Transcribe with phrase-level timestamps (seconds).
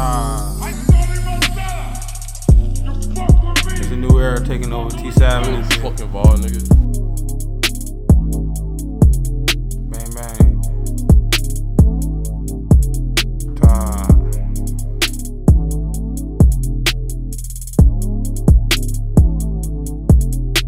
[0.00, 0.54] Ah.
[3.80, 6.62] It's a new era taking over T7 and Fucking ball, nigga.
[9.90, 10.60] bang bang.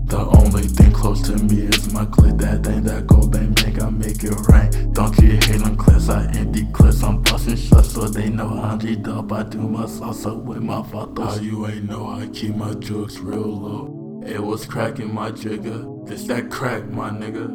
[0.06, 2.36] The only thing close to me is my clip.
[2.38, 4.92] That thing that go bang bang, I make it rain.
[4.92, 5.60] Don't you hate
[7.50, 9.32] I'm busting shots so they know I'm G'd up.
[9.32, 11.36] I do my salsa with my photos.
[11.36, 14.22] How you ain't know I keep my jokes real low.
[14.24, 15.84] It was cracking my jigger.
[16.06, 17.48] It's that crack, my nigga.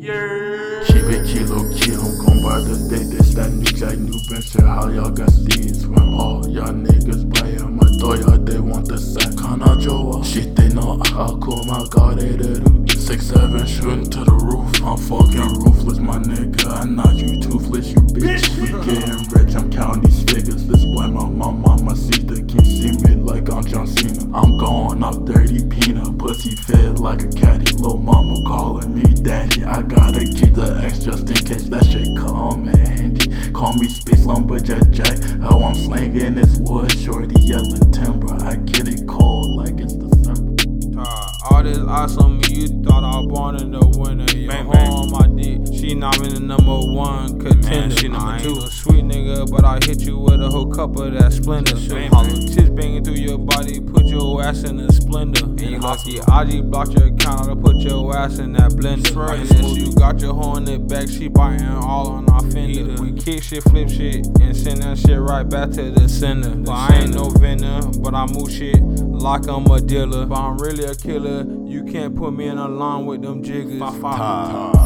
[0.00, 0.82] Yeah.
[0.86, 3.04] Keep it kilo kilo, gon' buy the day.
[3.04, 4.66] This that new jack, new venture.
[4.66, 8.96] How y'all got steeds when all y'all niggas buyin' my door, y'all they want the
[8.96, 9.36] sack.
[9.36, 12.83] Kana Joa, shit they know how cool my god they do.
[13.04, 14.82] Six seven shooting to the roof.
[14.82, 16.64] I'm fucking ruthless, my nigga.
[16.72, 18.48] I knock you toothless, you bitch.
[18.56, 20.66] We getting rich, I'm counting these figures.
[20.66, 24.24] This boy, my mom, mama see the can see me like I'm John Cena.
[24.34, 27.72] I'm going up dirty peanut, pussy fed like a caddy.
[27.72, 29.64] Lil' mama calling me daddy.
[29.64, 33.52] I gotta keep the X just in case that shit come handy.
[33.52, 35.22] Call me Space Lumberjack Jack.
[35.42, 38.32] How I'm slanging this wood, shorty yelling timber.
[38.42, 40.54] I get it cold like it's December.
[40.96, 42.93] Ah, all this awesome on me, you thought
[43.34, 44.36] I born in the winter.
[44.36, 47.96] Your Bang, on my dick, she not even the number one contender.
[47.96, 48.54] she number I two.
[48.54, 51.76] no sweet nigga, but I hit you with a whole cup of that splendor.
[51.88, 55.44] Bang, Hollow tits banging through your body, put your ass in a splendor.
[55.44, 59.14] And you lucky IG blocked your account, I put your ass in that blender.
[59.16, 59.78] right, Unless smooth.
[59.78, 63.02] you got your hoe in the back, she biting all on our fender.
[63.02, 66.50] We kick shit, flip shit, and send that shit right back to the sender.
[66.50, 70.26] But I ain't no vendor, but I move shit like I'm a dealer.
[70.26, 71.44] But I'm really a killer.
[71.74, 73.80] You can't put me in a line with them jiggers.
[73.80, 74.83] Ta.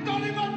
[0.00, 0.49] っております。